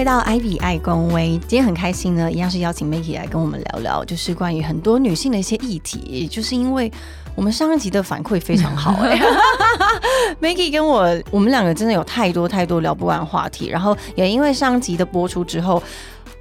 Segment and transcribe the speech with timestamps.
[0.00, 6.26] 回到艾比爱公威，今天很开心呢，一样是邀请 Maggie 来跟我们聊聊，就是关于很多女性的一些议题。
[6.26, 6.90] 就是因为
[7.34, 9.20] 我们上一集的反馈非常好、哎
[10.40, 15.82] Maggie 跟我，我们两个真的有太多太多聊不完的话题，然后也因为上一集的播出之后。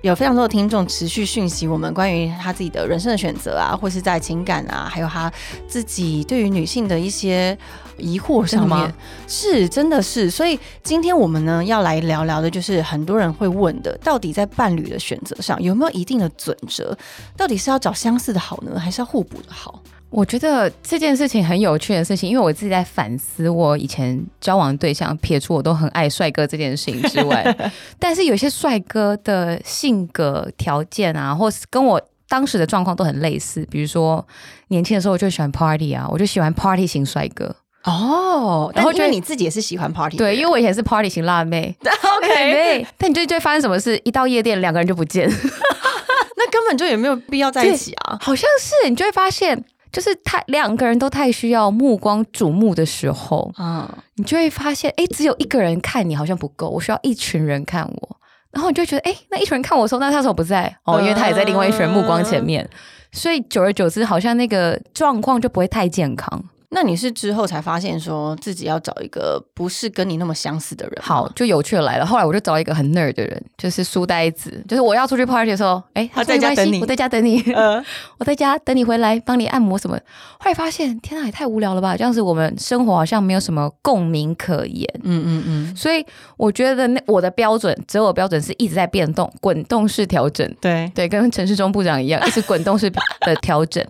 [0.01, 5.31] 有非常多的听众持续讯息我们关于他自己的人生的选择啊，或是在情感啊，还有他
[5.67, 7.57] 自己对于女性的一些
[7.97, 8.93] 疑惑上面真，
[9.27, 10.29] 是真的是。
[10.31, 16.97] 所以今天我们呢要来聊聊的，就是很多人会问的，到底在伴侣的选择上有没有一定的准则？
[17.35, 19.83] 到底是要找相似的好呢，还是要互补的好？
[20.09, 33.65] 我觉得这件事情很有趣的事情，因为我自己在反思我以前交往的对象，撇除我都很爱帅哥这件事情之外， 但是有些帅哥的性格条件啊，或是跟我当时的状况都很类似。
[33.69, 34.25] 比如说
[34.69, 37.55] 年轻的时候我就喜欢 party 啊，我就喜欢 party 型帅哥。
[37.85, 41.73] 哦，然后然后就因为你自己也是喜欢 party，对，因为我以前是 party 型辣妹。
[41.81, 43.99] OK， 对，但你就就会发生什么事？
[44.03, 48.17] 一到夜店，两个人就不见，那根本就也没有必要在一起啊。
[48.19, 58.17] 好像是你就会发现，就是太两个人都太需要目光瞩目的时候，嗯，你就会发现，哎，只有一个人看你好像不够，我需要一群人看我。
[58.51, 60.75] 然后你就会觉得，哎，那一群人看我的时候，那他怎么不在？
[60.83, 62.67] 哦，因为他也在另外一群人目光前面，
[63.11, 66.43] 所以久而久之，好像那个状况就不会太健康。
[66.71, 70.95] 那你是之后才发现说自己要找一个不是跟你那么相似的人？
[71.01, 72.05] 好，就有趣的来了。
[72.05, 77.41] 后来我就找一个很 nerd 的人，就是书呆子，就是我要出去 party 的时候，哎，他在家等你我在家等你。
[77.53, 77.83] 呃，
[78.19, 79.97] 我在家等你回来，帮你按摩什么。
[80.37, 81.97] 后来发现，天哪，也太无聊了吧！
[81.97, 84.87] 这样子，我们生活好像没有什么共鸣可言。
[85.03, 86.05] 嗯嗯嗯，所以
[86.37, 90.47] 我觉得那我的标准，择偶标准是一直在变动，滚动式调整。
[90.61, 92.89] 对，对，跟陈世忠部长一样，一直滚动式
[93.21, 93.83] 的调整。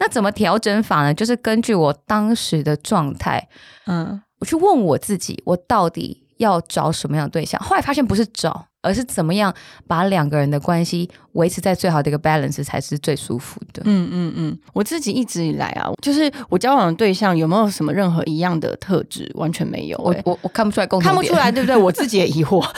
[0.00, 1.12] 那怎么调整法呢？
[1.12, 3.48] 就是根据我当时的状态，
[3.86, 7.60] 嗯，我去问我自己，我到底要找什么样的对象？
[7.60, 9.52] 后来发现不是找，而是怎么样
[9.86, 13.82] 把两个人的关系维持在最好的一个 balance 才是最舒服的。
[13.84, 21.76] 嗯嗯嗯，我自己一直以来啊，就是我交往的对象有没有什么任何一样的特质，完全没有、欸我我我看不出来共看不出来，对不对？
[21.76, 22.66] 我自己也疑惑。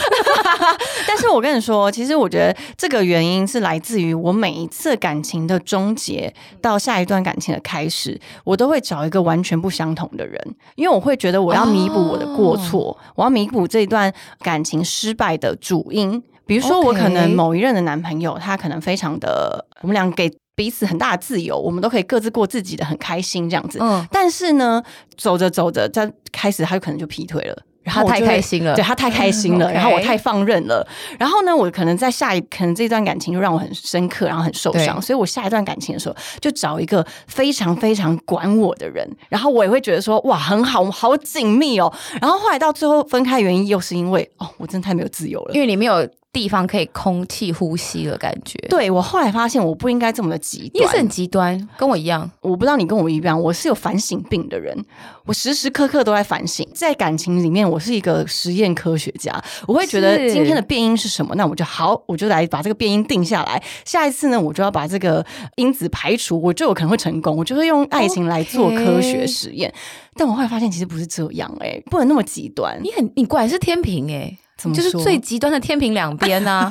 [1.09, 10.39] 但是我跟你说，其实我觉得这个原因是来自于我每一次感情的终结到下一段感情的开始，我都会找一个完全不相同的人，
[10.77, 16.23] 因为我会觉得我要弥补我的过错，我要弥补这一段感情失败的主因。
[16.51, 23.79] 比如说，我可能某一任的男朋友，他可能非常的，我们俩给彼此很大的自由，我们都可以各自过自己的，很开心这样子。
[23.81, 24.83] 嗯，但是呢，
[25.17, 27.57] 走着走着，他开始他就可能就劈腿了。
[27.83, 30.87] 然后他太开心了对他太开心了， 然后我太放任了，
[31.19, 41.91] 然后呢，我可能在下一可能这段感情就让我很深刻，然后很受伤，所以我下一段感情的时候就找一个非常非常管我的人，然后我也会觉得说哇很好，我们好紧密哦，
[42.21, 52.31] 然后后来到最后分开原因又是因为哦我真的太没有自由了，因为你没有地方可以空气呼吸的感觉。，对我后来发现我不应该这么的极端你也是很，极端，跟我一样。
[52.41, 54.85] 我不知道你跟我一样，我是有反省病的人，
[55.27, 56.67] 我时时刻刻都在反省。
[56.73, 63.63] 在感情里面，我是一个实验科学家，我会觉得今天的变音是什么，那我就好，我就来把这个变音定下来。
[63.85, 65.25] 下一次呢，我就要把这个
[65.57, 67.37] 因子排除，我就有可能会成功。
[67.37, 69.73] 我就会用爱情来做科学实验。
[70.15, 72.79] 但我后来发现，其实不是这样、哎，不能那么极端。
[72.83, 74.37] 你很，你果然是天平哎、
[74.75, 76.71] 就是最极端的天平两边 呐、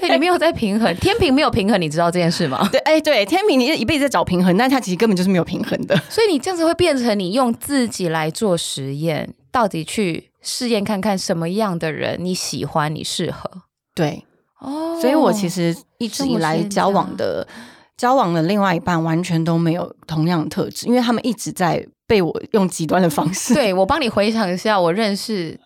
[0.00, 2.68] 对，你没有在平衡，天平没有平衡，你知道这件事吗？
[2.72, 5.96] 对，哎、对，天平，你一辈子在找平衡，但他其实根本就是没有平衡的。
[6.08, 13.50] 所以你这样子会变成你用自己来做实验，到底去试验看看什么样的人你喜欢，你适合
[13.94, 14.24] 对，
[14.60, 17.46] 哦所以我其实一直以来交往的
[17.96, 25.58] 交往的另外一半完全都没有同样的特质，因为他们一直在被我用极端的方式，对我帮你回想一下我认识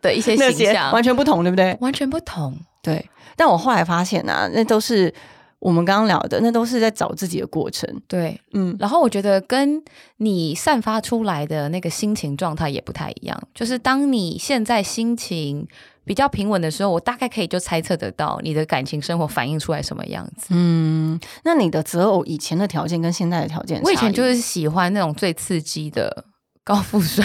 [0.00, 1.76] 的一些那些形象，完全不同，对不对？
[1.80, 2.56] 完全不同。
[2.82, 3.08] 对。
[3.36, 5.12] 但我后来发现啊，那都是
[5.60, 7.88] 我们刚刚聊的，那都是在找自己的过程。
[8.06, 9.82] 对，嗯，然后我觉得跟
[10.18, 13.42] 你散发出来的那个心情状态也不太一样。
[13.54, 15.66] 就是当你现在心情
[16.04, 20.48] 比较平稳的时候，我大概可以就猜测得到你的感情生活反映出来什么样子。
[20.50, 26.24] 嗯，那你的择偶以前的条件跟现在的条件，我以前就是是喜欢那种最刺激的
[26.70, 27.24] 高富帅，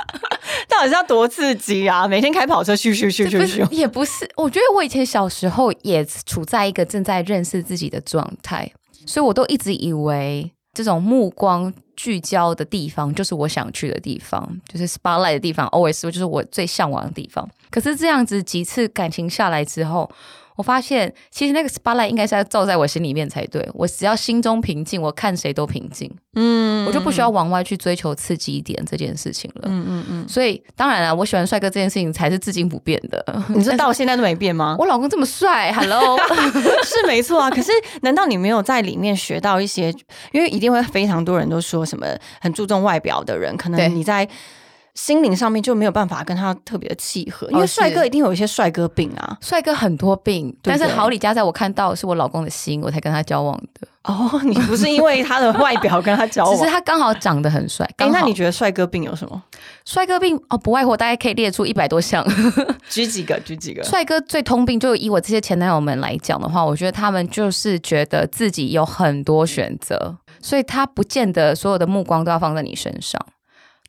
[0.66, 2.08] 到底是要多刺激啊？
[2.08, 3.70] 每天开跑车，咻咻咻咻咻。
[3.70, 4.26] 也不是。
[4.34, 8.72] 我觉得我以前小时候也处在一个正在认识自己的状态，
[9.06, 17.46] 所以我都一直以为这种目光聚焦的地方就是我想去的地方，就是 spotlight 的地方，always 就是我最向往的地方。
[17.70, 20.10] 可是这样子几次感情下来之后，
[20.56, 23.66] 我发现其实那个 spotlight 应该是要照在我心里面才对。
[23.74, 29.62] 我只要心中平静，我看谁都平静，嗯我就不需要往外去追求刺激一点这件事情了。
[29.66, 33.24] 嗯嗯嗯，所以当然了，我喜欢帅哥这件事情才是至今不变的。
[33.48, 34.76] 你说 到现在都没变吗？
[34.78, 36.18] 我老公这么帅， Hello，
[36.84, 37.70] 是没错啊，可是
[38.02, 39.94] 难道你没有在里面学到一些？
[40.32, 42.06] 因为一定会非常多人都说什么
[42.40, 44.28] 很注重外表的人，可能你在
[44.94, 49.38] 心灵上面就没有办法跟他特别的契合，因为哦帅哥一定有一些帅哥病啊。
[49.40, 53.88] 帅哥很多病，但是好李家在我看到是我老公的心，我才跟他交往的。
[54.04, 56.54] 哦， 你不是因为他的外表跟他交往？
[56.54, 57.88] 只 是他刚好长得很帅。
[57.96, 59.42] 哎、那你觉得帅哥病有什么？
[59.86, 62.22] 帅哥病哦，不外乎大概可以列出一百多项。
[62.90, 63.82] 举几个，举几个。
[63.84, 73.24] 帅哥最通病，就以我这些前男友们来讲的话，我觉得他们就是觉得自己有很多选择，所以他不见得所有的目光都要放在你身上，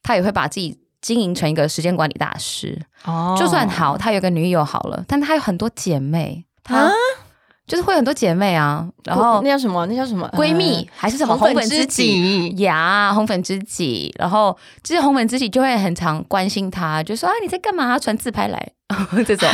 [0.02, 2.82] 他也会把自己经营成一个时间管理大师。
[3.06, 6.92] 哦就算好，他有个女友好了，但他有很多姐妹，他啊
[7.66, 9.86] 就是会有很多姐妹啊，然后那叫什么？
[9.86, 10.30] 那叫什么？
[10.34, 12.50] 闺蜜、还是什么红粉知己。
[12.50, 12.64] 己。
[12.64, 17.98] 呀，红粉知己，然后这些红粉知己就会很常关心他，就说啊你在干嘛？
[17.98, 18.72] 传自拍来
[19.26, 19.50] 这种，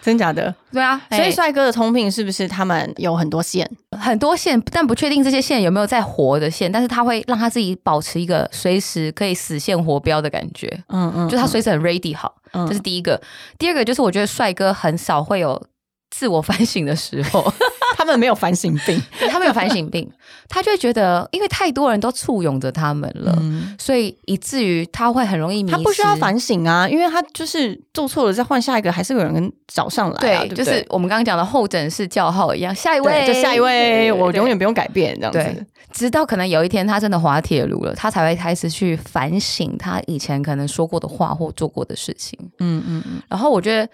[0.00, 0.54] 真假的？
[0.72, 3.68] 对啊，所以哎帅哥的通病是不是他们有很多线？
[3.98, 13.20] 很多线，但不确定这些线有没有在活的线，但是他会让他自己保持一个随时可以死线活标的感觉，嗯嗯就他随时很 ready 好，嗯这是第一个。
[13.58, 15.60] 第二个就是我觉得帅哥很少会有
[16.10, 17.50] 自我反省的时候，
[17.96, 19.02] 他们没有反省病。
[19.30, 20.10] 他们有反省病，
[20.48, 23.34] 他就会觉得因为太多人都簇拥着他们了。
[23.40, 25.76] 嗯，所以以至于他会很容易迷失。
[25.76, 34.58] 他不需要反省啊，因为他就是做错了再换下一个，还是有人找上来对，就是我们刚刚讲的候诊室叫号一样，下一位，就下一位，我永远。
[34.58, 42.36] 不用改变这样子。，直到可能有一天他真的滑铁卢了，他才会开始去反省他以前可能说过的话或做过的事情。
[42.58, 43.88] 嗯嗯嗯，然后我觉得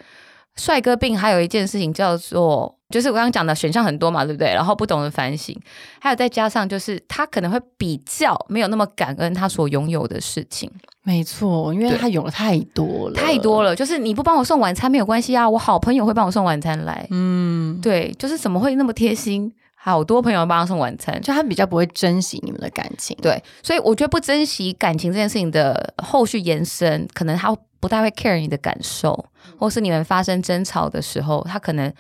[0.56, 4.54] 帅哥病还有一件事情叫做，就是我刚刚讲的选项很多嘛，对不对？
[4.54, 5.56] 然后不懂得反省，
[6.00, 10.70] 还有再加上就是他可能会比较没有那么感恩他所拥有的事情，
[11.02, 13.74] 没错，因为他有了太多了，太多了。
[13.74, 17.06] 就是你不帮我送晚餐没有关系啊，我好朋友会帮我送晚餐来。
[17.10, 19.52] 嗯，对，就是怎么会那么贴心？
[19.86, 23.14] 好多朋友帮他送晚餐，就他比较不会珍惜你们的感情。
[23.20, 29.26] 对，所以我觉得不珍惜感情这件事情的后续延伸，可能他不太会 care 你的感受，
[29.58, 31.92] 或是你们发生争吵的时候，他可能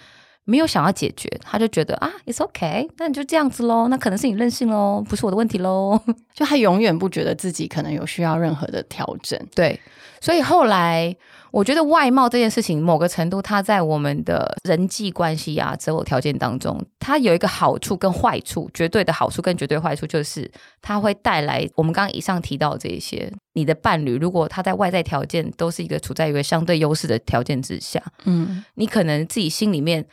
[0.44, 6.00] 没有想要解决，他就觉得啊，it's okay，那你就这样子喽，那可能是你任性喽，不是我的问题喽。
[6.32, 9.38] 就他永远不觉得自己可能有需要任何的调整。
[9.54, 9.78] 对，
[10.22, 11.14] 所以后来
[11.54, 20.50] 我觉得外貌这件事情，某个程度，它在我们的人际关系啊、择偶条件当中，它有一个好处跟坏处，绝对的好处跟绝对坏处，就是
[20.82, 23.32] 它会带来我们刚刚以上提到的这一些。
[23.52, 30.04] 你的伴侣如果他在外在条件都是一个处在一个相对优势的条件之下，嗯，你可能自己心里面，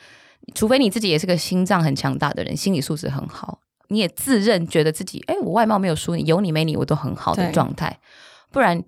[0.54, 7.98] 除非你自己也是个心脏很强大的人，心理素质很好，你也自认觉得自己，哎，我外貌没有输你，有你没你我都很好的状态，
[8.52, 8.84] 不然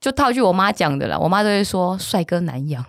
[0.00, 2.84] 就套句我妈讲的啦，我妈都会说帅哥难养。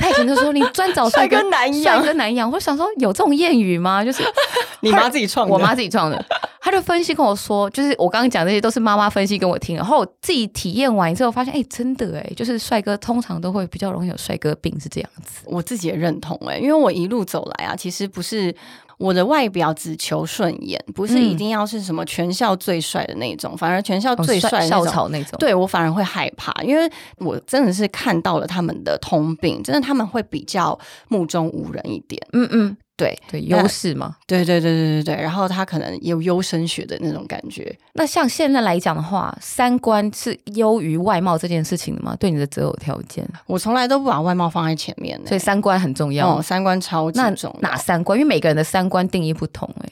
[0.00, 2.50] 她以前就说你专找帅哥难养帅哥难养。
[2.50, 4.04] 我想说有这种谚语吗？
[4.04, 4.22] 就是
[4.80, 6.24] 你妈自己创的，我妈自己创的，
[6.60, 15.42] 她就分析跟我说，就是我刚刚讲这些都是妈妈分析给我听，然后我自己体验完之后发现，哎、真的哎，就是帅哥通常都会比较容易有帅哥病，是这样子。
[15.46, 18.54] 我自己也认同哎、因为我一路走来啊，其实不是
[18.98, 24.86] 我的外表只求顺眼，不是嗯一定要是什么全校最帅的那种，反而全校最帅的那校。
[24.86, 32.20] 草那种，对我反而会害怕，因为我真的是看到了他们的通病，真的他们会比较目中无人一点。
[32.32, 34.16] 嗯嗯，对，对，那优势嘛。
[34.26, 37.74] 对对对对对对，然后他可能有优生学的那种感觉。
[37.92, 42.16] 那像现在来讲的话，三观是优于外貌这件事情的吗？
[42.18, 46.36] 对你的择偶条件，我从来都不把外貌放在前面、欸，所以三观很重要。
[46.36, 47.60] 哦，三观超级那重要。
[47.60, 48.18] 哪三观？
[48.18, 49.88] 因为每个人的三观定义不同、哎，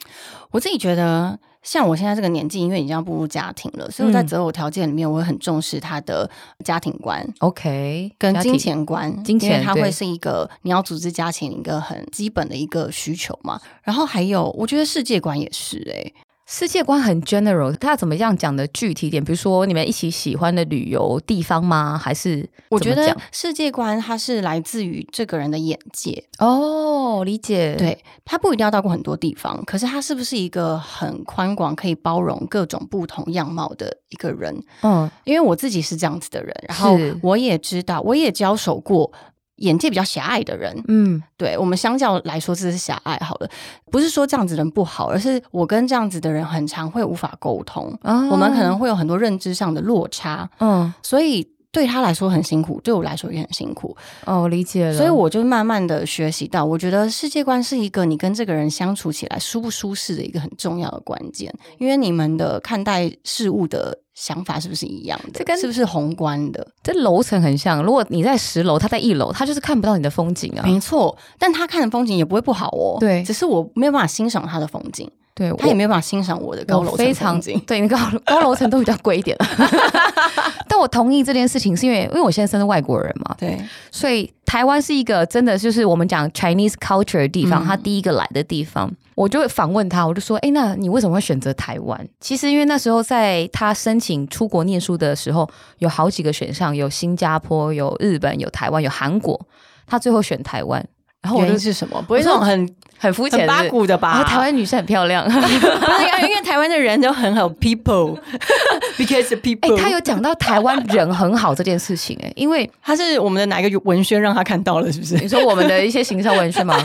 [0.51, 6.29] 我自己觉得，像我现在这个年纪，因为已经要步入家庭了，所以我在嗯择偶条件里面，我会很重视他的
[6.63, 7.27] 家庭观。
[7.39, 13.59] OK，跟金钱观，金钱它会是一个你要组织家庭一个很基本的一个需求嘛。
[13.83, 16.09] 然后还有，我觉得世界观也是哎、
[16.49, 19.21] 世界观很 general，他怎么样讲的具体一点？
[19.21, 21.99] 比如说你们一起喜欢的旅游地方吗？
[22.01, 34.63] 还是我觉得世界观它是来自于这个人的眼界，哦，理解，，对他不一定要到过很多地方，可是他是不是一个很宽广、可以包容各种不同样貌的一个人？
[34.83, 39.11] 嗯，因为我自己是这样子的人，然后我也知道，我也交手过
[39.57, 43.49] 眼界比较狭隘的人，嗯，对我们相较来说，这是狭隘好了，
[43.91, 48.27] 不是说这样子的人不好，而是我跟这样子的人很常会无法沟通，哦。
[48.31, 54.97] 我们可能会有很多认知上的落差，嗯，所以对他来说很辛苦，对我来说也很辛苦，哦，我理解了。
[54.97, 65.33] 所以我就慢慢的学习到，我觉得世界观是一个你跟这个人相处起来舒不舒适的一个很重要的关键，因为你们的看待事物的想法是不是一样的？
[65.35, 66.67] 这跟是不是宏观的？
[66.81, 70.63] 这楼层很像，如果你在十楼，他在一楼，他就是看不到你的风景啊。
[70.65, 72.97] 没错，但他看的风景也不会不好哦。
[72.99, 75.07] 对只是我没有办法欣赏他的风景，
[75.37, 77.59] 对，他也没有办法欣赏我的高楼非常风景。
[77.67, 79.37] 对，那高高楼层都比较贵一点。
[80.67, 83.57] 但我同意这件事情，是因为因为我现在生是外国人嘛，对，
[83.91, 88.91] 所以台湾是一个真的就是我们讲 Chinese culture 的地方，嗯他第一个来的地方。
[89.15, 99.39] 我就会访问他，我就说：“哎，那你为什么会选择台湾？”其实因为那时候在他申请出国念书的时候，有好几个选项，有新加坡、有日本、有台湾、有韩国，
[99.87, 100.85] 他最后选台湾。
[101.23, 101.99] 然后我因是什么？
[102.03, 104.23] 不会那种很很肤浅很八股的吧？
[104.23, 109.77] 台湾女生很漂亮， 不是因为台湾的人都很好，people，because 哎、people。
[109.77, 115.15] 他有讲到台湾人很好这件事情、哎，因为他是我们的哪一个文宣让他看到了，是不是？
[115.17, 116.75] 你说我们的一些行销文宣吗？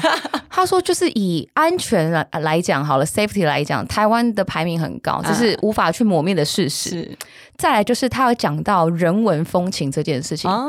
[0.55, 6.91] 他说就是以安全来来讲好了，safety 来讲，台湾的排名很高，这是无法去磨灭的事实。
[6.91, 7.19] 是
[7.57, 10.67] 再来就是他有讲到人文风情这件事情，啊，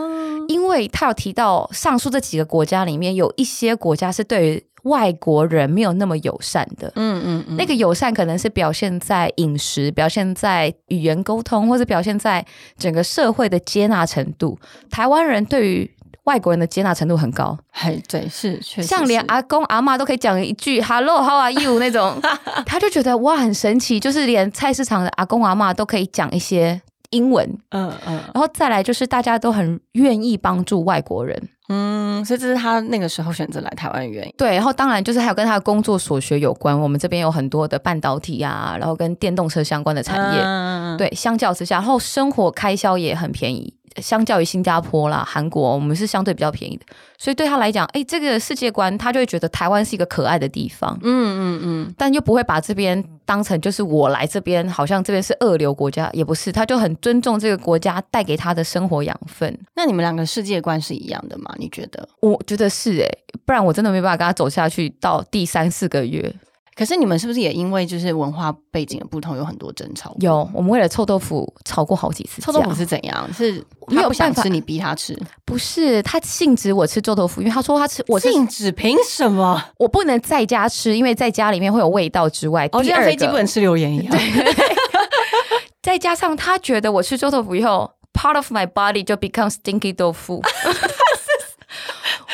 [0.48, 6.92] 因为他有提到上述这几个国家里面有一些国家是对于外国人没有那么友善的。
[6.96, 12.46] 嗯嗯嗯，那个友善可能是表现在饮食，表现在语言沟通，或者表现在
[12.78, 14.58] 整个社会的接纳程度。
[14.90, 15.90] 台湾人对于
[16.25, 22.20] 外国人的接纳程度很高，还对是确实，像连阿公阿妈都可以讲一句 “Hello, how are you” 那种，
[22.65, 28.22] 他就觉得哇很神奇，就是连菜市场的阿公阿妈都可以讲一些英文，嗯嗯。
[28.34, 31.50] 然后再来就是大家都很愿意帮助外国人。
[31.70, 34.34] 嗯，所以这是他那个时候选择来台湾的原因。
[34.38, 40.42] 对，然后当然就是还有跟他的工作所学有关，我们这边有很多的半导体啊，然后跟电动车相关的产业。
[40.44, 46.86] 嗯，对，相较之下，然后生活开销也很便宜，相较于新加坡啦、韩国，我们是相对比较便宜的。
[47.18, 59.58] 所以对他来讲，哎，这个世界观，他就会觉得台湾是一个可爱的地方，嗯嗯嗯，但又不会把这边当成就是我来这边，好像这边是二流国家，也不是，他就很尊重这个国家带给他的生活养分。
[59.76, 61.54] 那你们两个世界观是一样的吗？
[61.58, 62.08] 你觉得？
[62.20, 63.08] 我觉得是哎、
[63.46, 66.34] 不然我真的没办法跟他走下去到第三四个月。
[66.75, 70.15] 可是你们是不是也因为就是文化背景的不同，有很多争吵？
[70.20, 72.46] 有，我们为了臭豆腐吵过好几次架。
[72.46, 73.30] 臭豆腐是怎样？
[73.34, 78.72] 是没有他不想吃，你逼他吃，不是他禁止我吃臭豆腐，因为他说他吃我禁止？
[78.72, 79.63] 凭什么？
[79.77, 84.18] 我不能在家吃，因为在家里面会有味道之外，哦，就像飞机不能吃榴莲一样。
[85.84, 90.42] 再加上他觉得我吃臭豆腐以后，part of my body 就 become stinky 豆腐。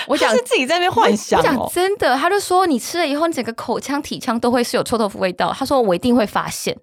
[0.07, 1.71] 我讲是自己在那边幻想我讲哦。
[1.73, 5.53] 真的，他就说你吃了以后，你整个口腔、体腔都会是有臭豆腐味道。
[5.57, 6.75] 他说我一定会发现。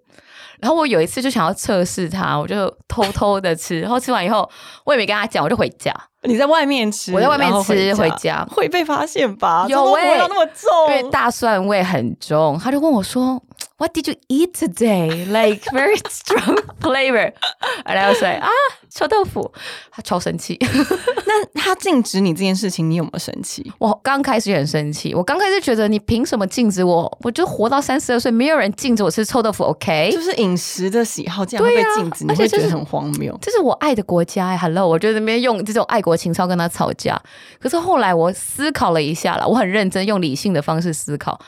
[0.58, 4.48] 然后我有一次就想要测试它，我就偷偷的吃，然后吃完以后
[4.84, 9.66] 我也没跟他讲，我就回家，你在外面吃，我在外面吃回回家会被发现吧？
[9.68, 12.58] 有味欸道那么重因为，大蒜味很重。
[12.58, 13.38] 他就问我说
[13.78, 15.26] ，What did you eat today?
[15.26, 17.32] Like very strong flavor.
[17.84, 18.48] And I was like 啊，
[18.90, 19.52] 臭豆腐。
[19.90, 20.58] 他超生气。
[21.26, 23.72] 那他禁止你这件事情，你有没有生气？
[23.78, 27.18] 我刚开始也很生气，我刚开始觉得你凭什么禁止我？
[27.22, 30.10] 我就活到三十二岁，没有人禁止我吃臭豆腐，OK？
[30.12, 33.36] 就是饮食的喜好这样会被禁止，你会觉得很荒谬。
[33.42, 37.20] 这是我爱的国家哎，Hello，我就在那边用这种爱国情操跟他吵架。
[37.60, 41.38] 可是后来我思考了一下了，我很认真用理性的方式思考。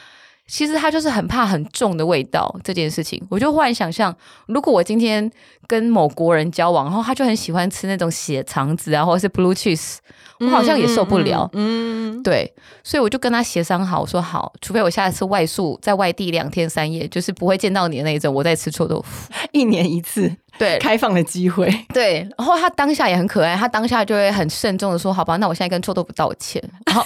[0.49, 4.15] 其实他就是很怕很重的味道这件事情，我就忽然想象，
[4.47, 5.31] 如果我今天
[5.67, 9.99] 跟某国人交往，然后他就很喜欢吃那种血肠子啊，或者是 blue cheese，
[10.41, 11.49] 我好像也受不了。
[11.53, 12.51] 嗯，嗯对，
[12.83, 19.31] 所以我就跟他协商好，我说好，除非我下一次外宿在外地两天三夜，就是不会见到你的那一种，我再吃臭豆腐。
[19.53, 27.05] 一年一次对，开放的机会， 对，然后他当下也很可爱，他当下就会很慎重的说：“好吧，那我现在跟臭豆腐道歉。”然后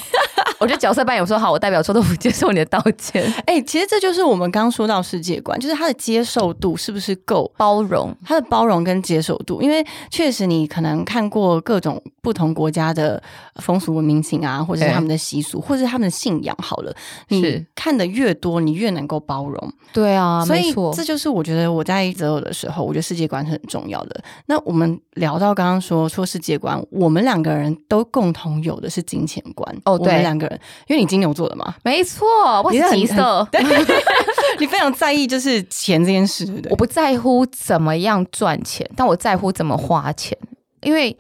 [0.58, 7.50] 我就角色扮演，说：“好，我代表臭豆腐接受你的道歉， 哎、其实这就是我们刚刚说到世界观，就是他的接受度是不是够？
[7.56, 8.14] 包容。
[8.24, 13.20] 他的包容跟接受度，因为确实你可能看过各种不同国家的
[13.56, 16.56] 风俗文明情啊，或者是他们的习俗，或者是他们的信仰。
[16.62, 16.94] 好了，
[17.28, 24.22] 你是看的越多，你越能够包容。”对啊，所以没错这，就是我觉得我在择偶的时候，我觉得世界观是很重要的。
[24.46, 29.76] 那我们聊到刚刚说说世界观，我们两个人都共同有的是金钱观。
[29.86, 32.26] 哦对们两个人，因为你金牛座的嘛，没错，
[32.62, 33.48] 我你是很。
[34.60, 36.76] 你非常在意就是钱这件事，对不对我？
[36.76, 40.36] 不在乎怎么样赚钱，但我在乎怎么花钱，
[40.82, 41.16] 因为。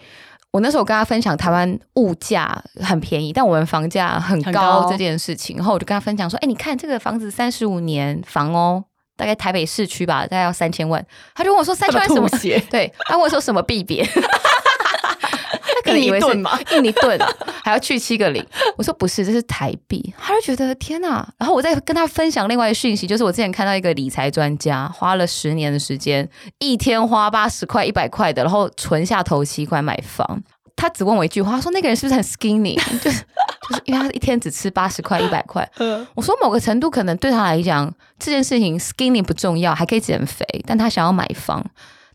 [0.52, 8.84] 我那时候跟他分享台湾物价很便宜，但我们房价很高这件事情，然后我就跟他分享说：“哎、你看这个房子三十五年房哦，
[9.16, 11.04] 大概台北市区吧，大概要三千万。”
[11.34, 14.04] 他就问我说：“三千万什么吐血？” 对，他问我说什么币别？
[15.74, 16.26] 他可能以为是
[16.76, 17.18] 印尼盾
[17.64, 18.44] 还要去七个零。
[18.76, 20.14] 我说不是，这是台币。
[20.18, 21.26] 他就觉得天哪！
[21.38, 26.28] 然后我再跟他分享另外的讯息，就是我之前看到一个理财专家花了十年的时间，
[26.58, 30.42] 一天花八十块、一百块的，然后存下头期款买房。
[30.76, 32.74] 他只问我一句话，他说那个人是不是很 skinny？
[33.02, 33.18] 就是
[33.68, 35.68] 就是因为他一天只吃八十块、一百块。
[36.14, 41.64] 我说某个程度可能对他来讲，这件事情 skinny 不重要，还可以减肥，但他想要买房。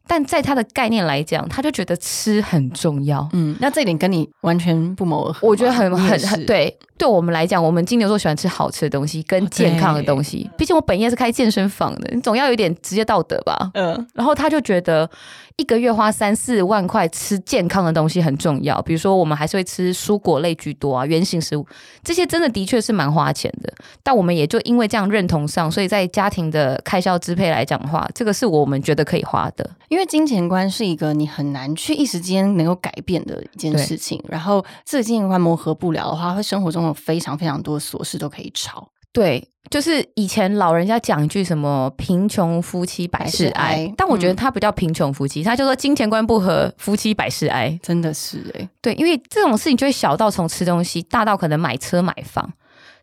[0.10, 3.28] 但在他的概念来讲，他就觉得吃很重要。
[3.34, 5.46] 嗯，那这一点跟你完全不谋而合。
[5.46, 10.50] 我觉得很很很，对，对我们来讲，我们金牛座喜欢吃好吃的东西跟健康的东西。
[10.58, 13.70] 毕竟我本业是开健身房的，你总要有点职业道德吧。
[13.74, 15.10] 嗯，然后他就觉得
[15.58, 21.66] 一个月花三四万块吃健康的东西很重要，比如说我们还是会吃蔬果类居多啊，原形食物
[22.04, 23.72] 这些真的的确是蛮花钱的。
[24.02, 29.70] 但我们也就因为这样认同上，所以在家庭的开销支配来讲的话，这个是我们觉得可以花的。
[29.90, 38.92] 因为金钱观是一个你很难去一时间能够改变的一件事情，然后这个金钱观磨合不了的话，会生活中有非常非常多琐事都可以吵。
[39.14, 47.80] 对，就是以前老人家讲一句什么“贫穷夫妻百事哀”，但我觉得他不叫贫穷夫妻，他就说金钱观不合，夫妻百事哀。
[47.82, 52.48] 真的是哎、对，因为这种事情就会小到从吃东西，大到可能买车买房，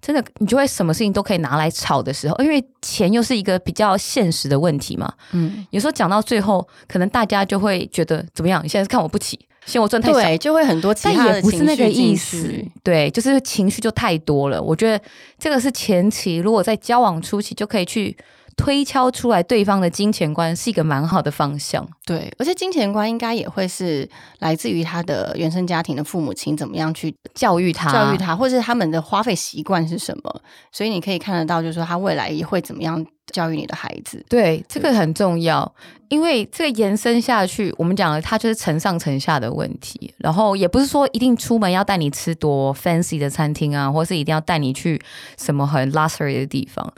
[0.04, 5.10] 真的你就会什么事情都可以拿来吵的时候，因为钱又是一个比较现实的问题嘛。
[5.32, 8.62] 嗯，有时候讲到最后，可能大家就会觉得怎么样？
[8.62, 10.20] 你现在是看我不起，嫌我赚太少。
[10.20, 14.62] 对，就会很多其但他的也不是那个意思，对，就是情绪就太多了。
[14.62, 15.02] 我觉得
[15.38, 18.14] 这个是前期，如果在交往初期就可以去
[18.56, 21.86] 推敲出来对方的金钱观，是一个蛮好的方向。
[22.04, 24.08] 对，而且金钱观应该也会是
[24.38, 30.42] 来自于他的原生家庭的父母亲怎么样去教育他，教育他，或是他们的花费习惯是什么，
[30.72, 34.24] 所以你可以看得到，就是说他未来也会怎么样教育你的孩子。
[34.28, 35.74] 对，这个很重要，
[36.08, 40.12] 因为这个延伸下去，我们讲了，它就是承上承下的问题。
[40.18, 45.00] 然后也不是说一定出门要带你吃多 fancy 的餐厅啊，或是一定要带你去
[45.38, 46.92] 什么很 luxury 的地方，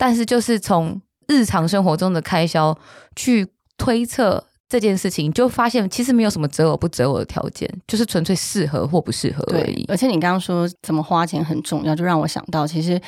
[0.00, 2.74] 但是就是从日常生活中的开销
[3.14, 9.84] 去推测这件事情，就发现其实没有什么择偶不择偶的条件，就是纯粹适合或不适合而已，。
[9.84, 12.98] 对而且你刚刚说怎么花钱很重要，就让我想到，其实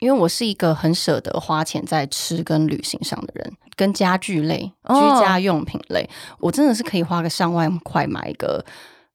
[0.00, 6.06] 因为我是一个很舍得花钱在吃跟旅行上的人，跟家具类、哦居家用品类，
[6.38, 8.62] 我真的是可以花个上万块买一个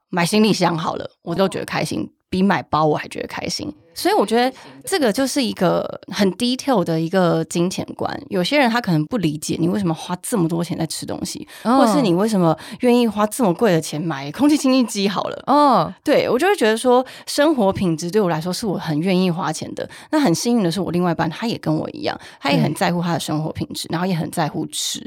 [0.10, 3.72] 买行李箱好了，我都觉得开心，比买包我还觉得开心。
[3.98, 4.56] 所以我觉得
[4.86, 5.84] 这个就是一个
[6.14, 8.08] 很 detail 的一个金钱观。
[8.30, 15.44] 有些人他可能不理解你为什么花这么多钱在吃东西，哦或是你为什么愿意花这么贵的钱买空气清净机好了。
[15.48, 19.90] 哦，对我就会觉得说，生活品质对我来说是我很愿意花钱的。
[20.12, 25.06] 那很幸运的是，我另外一半他也跟我一样，他也很在乎他的生活品质，然后也很在乎吃。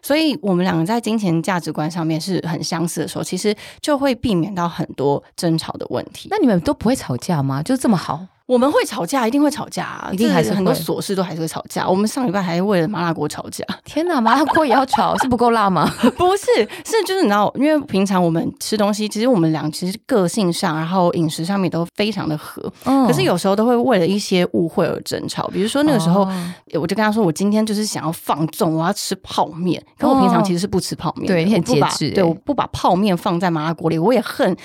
[0.00, 6.28] 所以我们两个在金钱价值观上面是很相似的时候，其实就会避免到很多争吵的问题。
[6.30, 7.60] 那你们都不会吵架吗？
[7.60, 8.27] 就这么好？
[8.48, 11.86] 我们会吵架，一定会吵架、啊，一定还是很多琐事都还是会吵架。
[11.86, 15.86] 我们上礼拜还为了麻辣锅吵架， 天哪，麻辣锅也要吵，是不够辣吗？
[16.16, 16.46] 不是，
[16.82, 25.46] 是就是你知道，因为平常我们吃东西，其实我们俩其实个性上，然后饮食上面都非常的合，嗯可是有时候都会为了一些误会而争吵。
[25.48, 26.44] 比如说那个时候，哦
[26.80, 29.82] 我就跟他说，我今天就是想要放纵，我要吃泡面。
[29.98, 33.98] 可我平常其实是不吃泡面的，对你很节制欸对，我不把泡面放在麻辣锅里。
[33.98, 34.56] 我也恨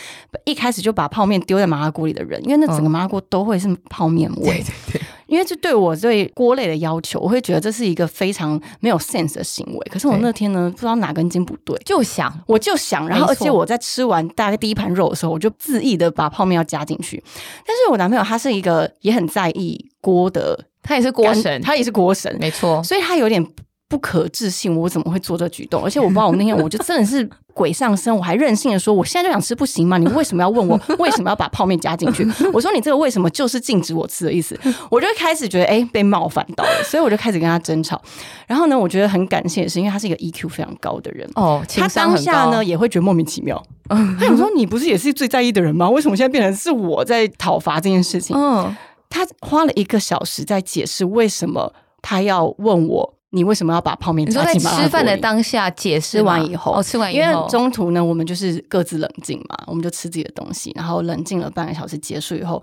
[0.45, 4.43] 一开始就把泡面丢在麻辣锅里的人，因为那整个麻辣锅都会是泡面味。
[4.43, 9.79] 对对，因为这对我对锅类的要求，我会觉得这是一个非常没有 sense 的行为。
[9.91, 12.33] 可是我那天呢，不知道哪根筋不对，就想。
[12.47, 17.23] 我就想，然后而且我在吃完大概第一盘肉的时候，我就恣意的把泡面要加进去。
[17.65, 23.45] 但是我男朋友他是一个也很在意锅的他也是锅神，他也是锅神，没错，所以他有点
[23.93, 25.83] 不可置信，我怎么会做这举动？
[25.83, 29.99] 而且我不知道 我那天我就真的是鬼上身，我还任性的说，我现在就想吃，不行吗？
[29.99, 32.27] 你为什么要问我 为什么要把泡面加进去？
[32.51, 34.59] 我说你这个为什么就是禁止我吃的意思？
[34.89, 38.01] 我就开始觉得哎、被冒犯到了，所以我就开始跟他争吵。
[38.47, 41.29] 然后呢，我觉得很感谢的是，因为他是一个 EQ 非常高的人。
[41.35, 45.87] 哦，他当下呢也会觉得莫名其妙，他想说你不是也是最在意的人吗？
[45.87, 48.35] 为什么现在变成是我在讨伐这件事情？
[48.35, 48.75] 嗯，
[49.11, 56.73] 他花了一个小时在解释为什么他要问我，你为什么要把泡面你说在加进麻辣吃饭的当下解释完以后。
[56.73, 62.61] 哦，吃完以因为，中途呢，我们就是各自冷静嘛，我们就吃自己的东西，然后冷静了半个小时结束以后，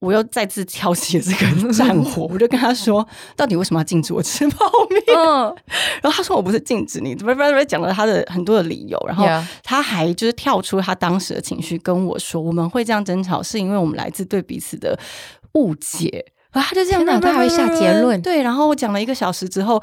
[0.00, 5.16] 我又再次挑起了这个战火， 我就跟他说，到底为什么要禁止我吃泡面？
[5.16, 5.54] 嗯，
[6.02, 9.24] 然后他说我不是禁止你，不不不，讲了他的很多的理由，然后
[9.62, 14.98] 他还就是跳出他当时的情绪跟我说，我们会这样争吵，是因为我们来自对彼此的
[15.54, 16.26] 误解。
[16.56, 18.20] 然后他就这样，他还会下结论。
[18.22, 19.82] 对，然后我讲了一个小时之后，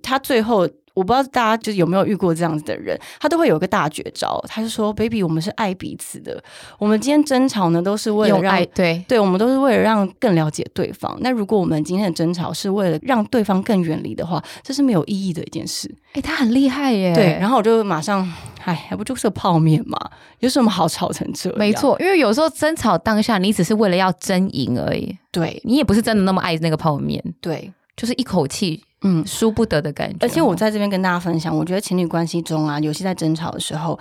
[0.00, 6.42] 他最后我不知道大家就是有没有遇过这样子的人，他都会有一个大绝招，他就说：“baby，我们是爱彼此的，
[6.78, 11.16] 我们今天争吵呢，都是为了让对对，我们都是为了让更了解对方。
[11.20, 15.92] 那如果我们今天的争吵是为了让对方更远离的话，这是没有意义的一件事。
[16.12, 17.14] 哎、他很厉害耶。
[17.14, 18.20] 对，然后我就马上，
[18.64, 19.98] 哎，还不就是个泡面嘛，
[20.40, 21.58] 有什么好吵成这样？
[21.58, 29.26] 没，错，因为有时候争吵当下，你只是为了要争赢而已，对你也不是真的那么爱那个泡面，对，就是一口气嗯。
[29.26, 30.16] 输不得的感觉。
[30.20, 33.98] 而且我在这边跟大家分享，我觉得情侣关系中啊，尤其在争吵的时候，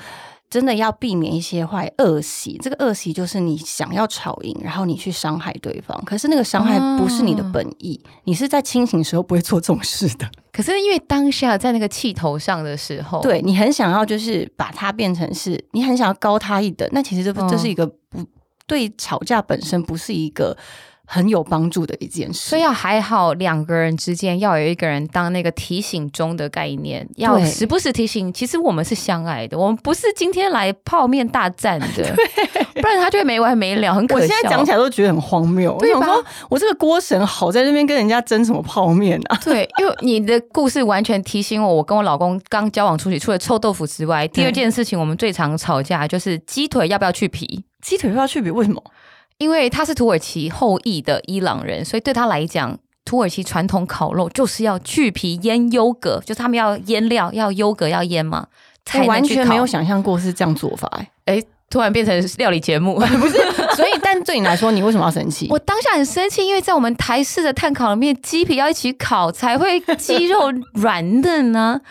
[0.50, 2.60] 真的要避免一些坏恶习。
[2.62, 10.30] 这个恶习就是你想要吵赢，然后你去伤害对方，可是那个伤害不是你的本意，你是在清醒的时候不会做这种事的。
[10.52, 18.26] 可是因为当下在那个气头上的时候，对你很想要，就是把它变成是你很想要高他一等，那其实这不嗯这是一个不
[18.68, 20.56] 对吵架本身不是一个
[21.14, 22.50] 很有帮助的一件事。
[22.50, 32.16] 所以要还好，两个人之间要有一个人当那个提醒钟的概念，要对时不时提醒，其实我们是相爱的，我们不是今天来泡面大战的，
[32.82, 34.28] 不然他就会没完没了，很可我笑。
[34.28, 35.76] 现在讲起来都觉得很荒谬。
[35.78, 39.38] 我想说，我这个锅神好在那边跟人家争什么泡面啊？
[39.44, 47.66] 对，因为你的故事完全提醒我，我跟我老公刚交往初期，除了臭豆腐之外，第二件事情我们最常吵架就是鸡腿要不要去皮。
[47.82, 48.82] 鸡腿要去皮为什么？
[49.42, 58.46] 因为他是土耳其后裔的伊朗人，所以对他来讲，土耳其传统烤肉就是要去皮腌优格，就是他们要腌料，要优格要腌嘛，
[58.86, 61.08] 才完全没有想象过是这样做法、欸。
[61.26, 63.00] 哎，突然变成料理节目。
[63.00, 63.38] 不是，
[63.76, 65.48] 所以但对你来说，你为什么要生气？
[65.50, 71.82] 我当下很生气，因为在我们台式的碳烤里面，鸡皮要一起烤才会鸡肉软嫩呢。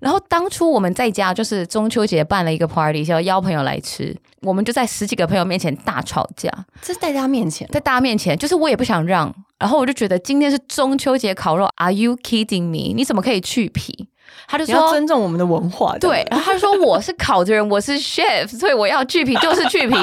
[0.00, 12.94] 然后当初我们在家就是中秋节办了一个 party，要邀朋友来吃，我们就在十几个朋友面前大吵架，这是在大家面前，在大家面前，就是我也不想让，然后我就觉得今天是中秋节烤肉，Are you kidding me？
[12.94, 14.08] 你怎么可以去皮？
[14.46, 14.90] 他就说。
[14.90, 15.96] 尊重我们的文化。
[15.98, 19.94] 对，然后他就说我是烤的人，我是 chef，所以我要去皮就是去皮，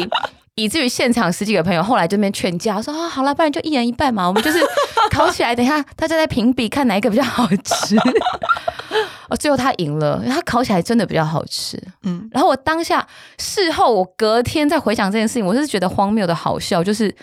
[0.56, 4.60] 以至于现场十几个朋友后来这边劝架说啊，好了，不然就一人一半嘛，我们就是
[5.12, 7.98] 烤起来，等一下大家再评比看哪一个比较好吃。
[9.28, 11.82] 哦，最后他赢了，他烤起来真的比较好吃。
[12.04, 13.06] 嗯，然后我当下
[13.38, 17.13] 事后，我隔天再回想这件事情，我是觉得荒谬的好笑，就是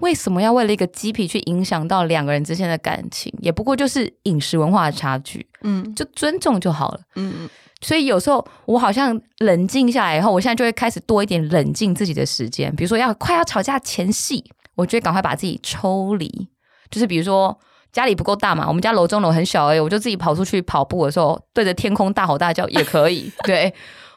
[0.00, 3.32] 为什么要为了一个鸡皮去影响到两个人之间的感情？
[3.40, 7.00] 也不过就是饮食文化的差距，嗯就尊重就好了。
[7.14, 7.48] 嗯
[7.84, 12.74] 所以有时候我好像冷静下来以后，我现在就会开始多一点冷静自己的时间。
[12.74, 14.42] 比如说要快要吵架前戏，
[14.74, 16.48] 我就会赶快把自己抽离。
[16.90, 17.56] 就是比如说
[17.92, 23.30] 家里不够大嘛，我们家楼中楼很小而已，我就自己跑出去跑步的时候，对着天空大吼大叫也可以。
[23.44, 23.72] 对，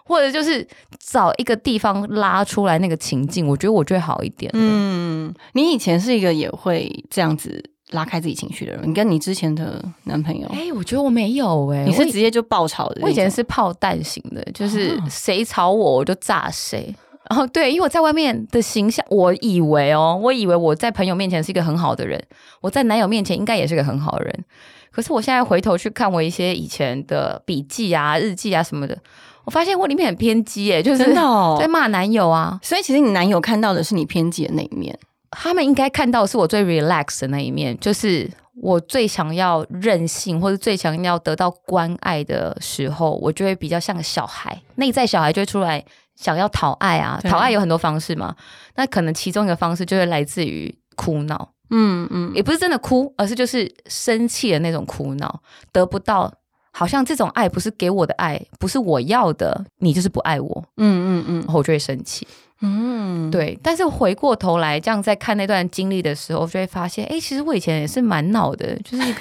[0.06, 0.66] 或者就是
[1.00, 4.50] 找一个地方拉出来那个情境，我觉得我就会好一点。
[4.54, 13.02] 嗯，你以前是一个也会这样子拉开自己情绪的人，你跟你之前的男朋友，哎、我觉得我没有哎、你是直接就爆吵的？
[13.02, 16.93] 我以前是炮弹型的，就是哦谁吵我我就炸谁。
[17.30, 22.21] 然 后对，因为我在外面的形象，我以为哦，我以为我在朋友面前是一个很好的人，
[22.62, 24.45] 我在男友面前应该也是个很好的人。
[24.91, 28.97] 可是我现在回头去看我一些以前的笔记啊、日记啊什么的，
[29.45, 31.67] 我发现我里面很偏激耶，就是真的哦在。
[31.67, 32.58] 骂男友啊。
[32.63, 34.97] 所以其实你男友看到的是你偏激的那一面。
[35.32, 38.30] 他们应该看到的是我最 relax 的那一面，就是
[38.62, 45.84] 我最想要任性或者最想要得到关爱的时候，我就会比较像个小孩，内在小孩就会出来
[46.16, 47.20] 想要讨爱啊。
[47.22, 48.36] 对讨爱有很多方式嘛，
[48.76, 56.34] 那可能其中一个方式就会来自于哭闹，嗯嗯，也不是真的哭，而是就是生气的那种哭闹，得不到。
[56.74, 62.28] 好像这种爱不是给我的爱，不是我要的，你就是不爱我，嗯嗯然后我就会生气。
[62.62, 62.98] 嗯。
[63.28, 69.15] 嗯，对，但是回过头来这样在看那段经历的时候，就会发现，哎、其实我以前也是蛮恼的，就是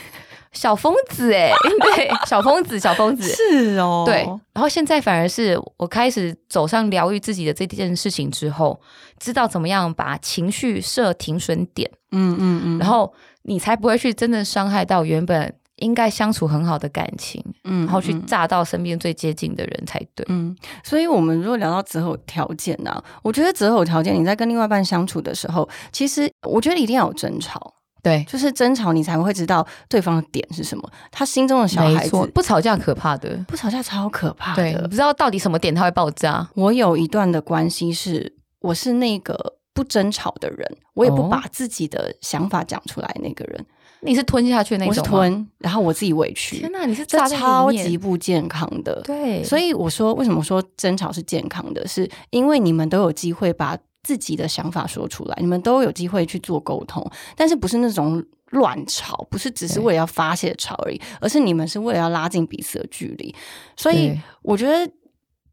[0.52, 1.52] 小疯子哎、
[1.94, 3.28] 对，小疯子，小疯子。
[3.28, 8.80] 是哦，对，然后现在反而是我开始走上疗愈自己的这件事情之后，
[9.18, 20.24] 知道怎么样把情绪设停损点，嗯嗯嗯，然后你才不会去真的伤害到原本应该相处很好的感情，嗯然后去嗯炸到身边最接近的人才对。
[20.28, 32.10] 嗯，所以我们如果聊到择偶条件呢、我觉得择偶条件，你在跟另外一半相处的时候，其实我觉得一定要有争吵，对，就是争吵你才会知道对方的点是什么，他心中的小孩子。
[32.34, 33.36] 不吵架可怕的。
[33.48, 34.88] 不吵架超可怕的不。
[34.88, 36.48] 知道到底什么点他会爆炸。
[36.54, 43.66] 我有一段的关系是，我是那个不争吵的人，我也不哦把自己的想法讲出来那个人，
[44.00, 45.04] 你是吞下去那我种我？
[45.04, 49.00] 是吞，然后我自己委屈天，哪，你是这超级不健康的。
[49.02, 51.86] 对，所以以我说，为什么说争吵是健康的？
[51.88, 57.04] 是因为你们都有机会把自己的想法说出来，你们都有机会去做沟通，
[57.34, 63.34] 但是不是那种乱吵，不是只是为了要发泄吵而已，而是你们是为了要拉近彼此的距离。
[63.76, 64.88] 所以我觉得，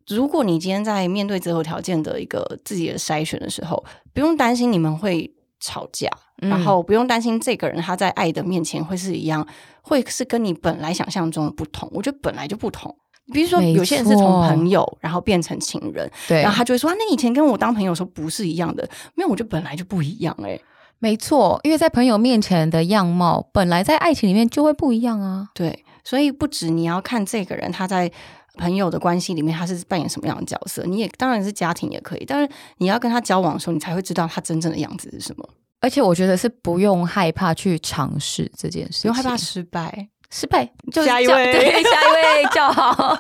[0.08, 6.10] 如果你今天在面对择偶条件的一个自己的筛选的时候，不用担心你们会吵架，
[6.42, 9.48] 嗯然后不用担心这个人他在爱的面前会是一样，
[9.82, 11.90] 会是跟你本来想象中的不同。
[11.94, 12.94] 我觉得本来就不同。
[13.32, 18.86] 比如说，有些人是从朋友，然后变成情人，对然后他就会说：“啊，那你以前跟我当朋友的时候不是一样的？
[19.16, 20.60] 没有，我觉得本来就不一样、欸。”哎，
[21.00, 25.48] 没错，因为在朋友面前的样貌，本来在爱情里面就会不一样啊。
[25.54, 28.12] 对，所以不止你要看这个人他在
[28.58, 35.50] 朋友的关系里面他是扮演什么样的角色，你也当然是家庭也可以，但是你要跟他交往的时候，你才会知道他真正的样子是什么，
[35.82, 40.10] 而且我觉得是不用害怕去尝试这件事，不用害怕失败。
[40.36, 43.16] 失败，就下一位 对，下一位叫好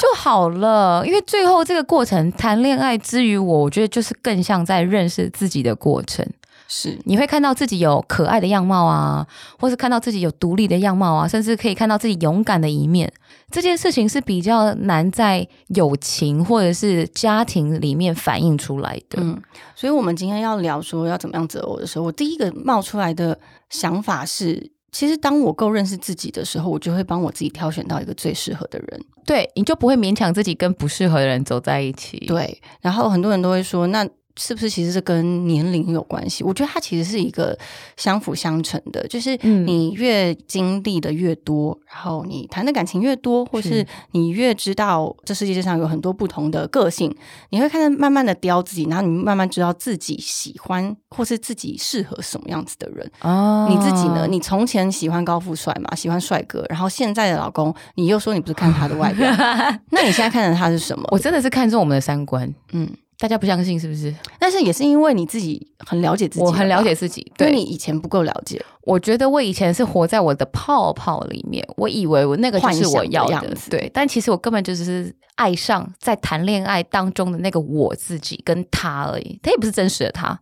[0.00, 1.06] 就好了。
[1.06, 6.26] 因为最后这个过程，谈恋爱之于我，我觉得就是更像在认识自己的过程。
[6.66, 9.26] 是你会看到自己有可爱的样貌啊，
[9.58, 13.12] 或是看到自己有独立的样貌啊，甚至可以看到自己勇敢的一面。
[13.50, 19.22] 这件事情是比较难在友情或者是家庭里面反映出来的。
[19.22, 19.40] 嗯，
[19.76, 29.04] 所以我们今天要聊说要怎么样择偶的时候，我第一个冒出来的想法是，其实当我够认识自己的时候，我就会帮我自己挑选到一个最适合的人。
[29.24, 32.18] 对，你就不会勉强自己跟不适合的人走在一起。
[32.26, 36.42] 对，然后很多人都会说，那是不是其实是跟年龄有关系？
[36.42, 37.56] 我觉得它其实是一个
[37.96, 47.14] 相辅相成的，就是嗯你越经历的越多，然后你谈的感情越多，或是是你越知道这世界上有很多不同的个性，
[47.50, 53.10] 你会看到慢慢的雕自己，然后你慢慢知道自己喜欢或是自己适合什么样子的人。
[53.20, 54.26] 哦你自己呢？
[54.28, 59.30] 你从前喜欢高富帅嘛，喜欢帅哥，然后现在的老公，你又说你不是看他的外表，
[59.90, 61.04] 那你现在看的他是什么？
[61.10, 62.88] 我真的是看中我们的三观，嗯。
[63.24, 64.14] 大家不相信是不是？
[64.38, 68.62] 但是也是因为你自己很了解自己，我很了解，自己，对你以前不够了解。
[68.82, 80.38] 我觉得我以前是活在我的泡泡里面，我以为我那个就是我要的，的样子对，但其实我根本就只是爱上在谈恋爱当中的那个我自己跟他而已，他也不是真实的他。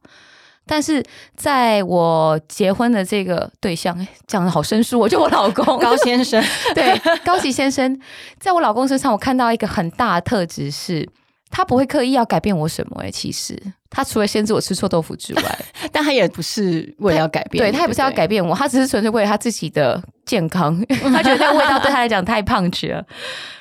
[0.67, 1.01] 但是
[1.37, 6.43] 在我结婚的这个对象，哎讲的好生疏我，就我老公 高先生，
[6.75, 7.97] 对高级先生，
[8.41, 11.09] 在我老公身上，我看到一个很大的特质是，
[11.53, 13.57] 他不会刻意要改变我什么、哎，其实
[13.91, 15.59] 他除了限制我吃臭豆腐之外，
[15.93, 20.75] 但他也不是为了要改变你，对他也不是要改变我，他只是纯粹为了他自己的健康，
[21.13, 23.05] 他觉得那个味道对他来讲太胖去了。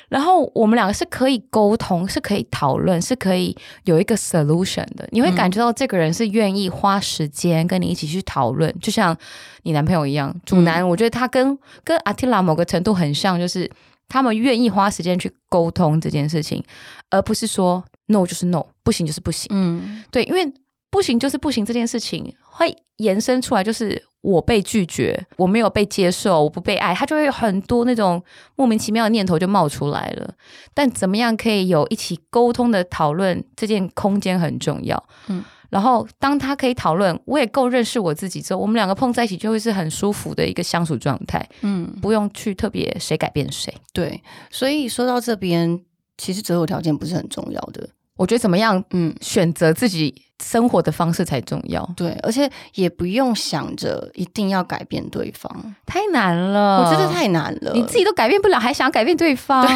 [0.08, 5.08] 然后我们两个是可以沟通，是可以讨论，是可以有一个 solution 的。
[5.10, 9.16] 你会感觉到这个人是愿意花时间跟你一起去讨论，就像
[9.62, 10.34] 你男朋友一样。
[10.44, 13.70] 主男，我觉得他跟跟阿提拉某个程度很像，就是
[14.12, 16.62] 他们愿意花时间去沟通这件事情，
[17.08, 19.48] 而不是说 no 就是 no，不行就是不行。
[19.50, 20.52] 嗯对，因为
[20.90, 28.22] 不行就是不行这件事情会延伸出来，就是我被拒绝，我没有被接受，我不被爱，他就会有很多那种
[28.54, 30.34] 莫名其妙的念头就冒出来了。
[30.74, 35.02] 但怎么样可以有一起沟通的讨论，这件空间很重要。
[35.28, 35.44] 嗯嗯。
[35.72, 43.74] 然后，当他可以讨论，我也够认识我自己之后，我们两个碰在一起就会是很舒服的一个相处状态，嗯，不用去特别谁改变谁。
[43.90, 44.22] 对。
[44.50, 45.80] 所以说到这边，
[46.18, 47.88] 其实择偶条件不是很重要的。
[48.16, 56.84] 我觉得怎么样嗯，选择自己生活的方式才重要，对，而且也不用想着一定要改变对方，太难了。
[56.84, 57.72] 我觉得太难了。
[57.72, 59.66] 你自己都改变不了，还想改变对方？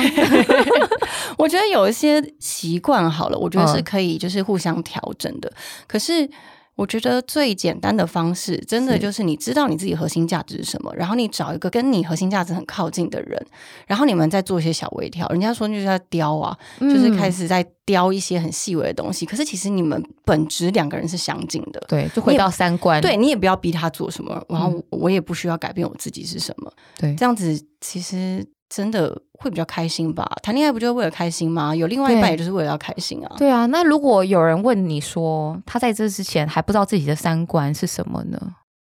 [1.47, 5.53] 我觉得有一些习惯好了，我觉得是嗯可以就是互相调整的。
[5.87, 6.29] 可是
[6.75, 13.41] 我觉得最简单的方式，真的就是你知道你自己核心价值是什么，然后你找一个跟你核心价值很靠近的人，
[13.87, 15.29] 然后你们再做一些小微调。
[15.29, 19.25] 人家说就是在雕啊，就是开始始在雕一些很细微的东西。
[19.25, 21.81] 可是其实你们本质两个人是相近的。
[21.87, 23.01] 对，就回到三观。
[23.01, 30.31] 对你也不要逼他做什么，然后我我也不需要改变我自己是什么，对这样子其实真的会比较开心吧？
[30.43, 31.75] 谈恋爱不就是为了开心吗？
[31.75, 33.35] 有另外一半也就是为了要开心啊。
[33.39, 38.39] 对啊，那如果有人问你说他在这之前还不知道自己的三观是什么呢？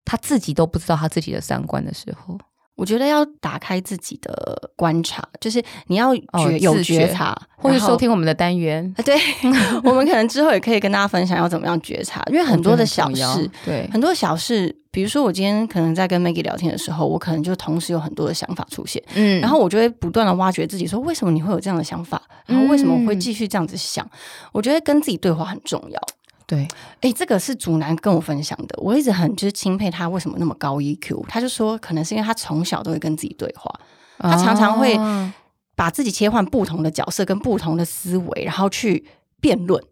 [0.04, 2.38] 他自己都不知道他自己的三观的时候，
[2.82, 8.98] 我觉得要打开自己的观察，就是你要觉、哦有自觉觉察，或是收听我们的单元，啊。
[9.04, 9.16] 对，
[9.88, 19.00] 我们可能之后也可以跟大家分享要怎么样觉察，因为很多的小事对，很多小事，比如说我今天可能在跟 Maggie 聊天的时候，我可能就同时有很多的想法出现。
[19.14, 24.04] 嗯然后我就会不断的挖掘自己，说为什么你会有这样的想法，然后为什么我会嗯继续这样子想？
[24.50, 26.00] 我觉得跟自己对话很重要。
[26.46, 26.66] 对，
[27.00, 31.24] 哎，这个是祖男跟我分享的，我一直很就是钦佩他为什么那么高 EQ。
[31.28, 33.72] 他就说，可能是因为他从小都会跟自己对话，
[34.18, 35.32] 他常常会啊
[35.74, 39.04] 把自己切换不同的角色跟不同的思维，然后去
[39.40, 39.82] 辩论。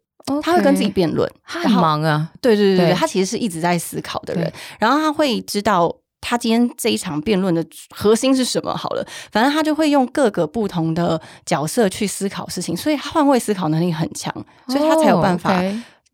[0.42, 8.76] 他会跟自己辩论，他很忙啊，对对对对，他其实是一直在思考的人，然后他会知道他今天这一场辩论的核心是什么？
[8.76, 14.32] 好了，反正他就会用各个不同的角色去思考事情，所以他换位思考能力很强，
[14.68, 15.60] 所以他才有办法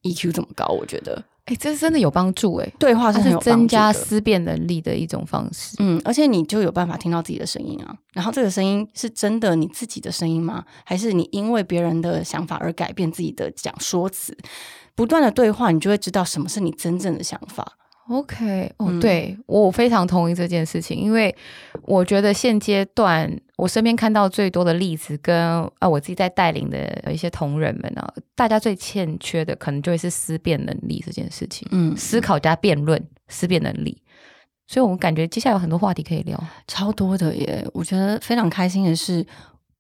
[0.07, 0.66] EQ 这么高。
[0.66, 1.23] 我觉得。
[1.47, 5.77] 哎，这真的有帮助哎，对话是增加思辨能力的一种方式。
[5.79, 7.97] 嗯，而且你就有办法听到自己的声音啊。
[8.12, 10.64] 然后这个声音是真的你自己的声音吗？
[10.85, 14.37] 还是你因为别人的想法而改变自己的讲说辞？
[14.97, 17.77] 不断的对话，你就会知道什么是你真正的想法。
[18.09, 21.33] OK，哦，对我非常同意这件事情，因为
[21.83, 25.35] 我觉得现阶段我身边看到最多的例子，跟
[25.79, 33.97] 啊我自己在带领的一些同仁们呢，大家最欠缺的可能就会是思辨能力这件事情，嗯，思考加辩论，思辨能力，
[34.66, 37.66] 所以我们感觉接下来有很多话题可以聊，超多的耶！
[37.73, 39.25] 我觉得非常开心的是，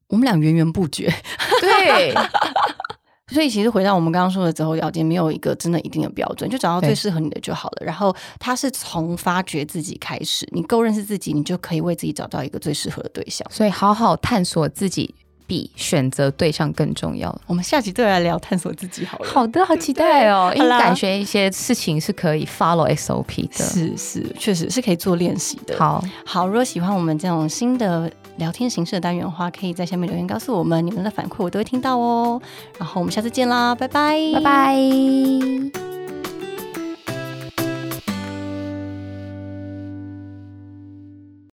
[0.08, 1.12] 我们俩源源不绝，
[1.60, 2.14] 对。
[3.32, 7.84] 所以其实回到我们刚刚说的择偶条件，没有一个真的一定的标准，就找到最适合你的就好了。
[7.84, 13.46] 然后他是从发掘自己开始，你够认识自己，你就可以为自己找到一个最适合的对象。
[13.50, 15.12] 所以好好探索自己，
[15.46, 17.34] 比选择对象更重要。
[17.46, 19.28] 我们下集再来聊探索自己好了。
[19.28, 20.52] 好的，好期待哦！
[20.54, 25.78] 因为感觉一些事情是可以 follow SOP 的，是是，确实是可以做练习的。
[25.78, 28.10] 好好，如果喜欢我们这种新的。
[28.36, 32.38] 聊天形式的单元的话，可以在下面留言告诉我们你们的反馈，我都会听到哦。
[32.78, 35.95] 然后我们下次见啦，拜拜，拜拜。